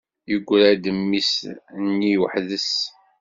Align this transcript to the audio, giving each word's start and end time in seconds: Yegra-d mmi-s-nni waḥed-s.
Yegra-d 0.31 0.85
mmi-s-nni 0.97 2.13
waḥed-s. 2.21 2.71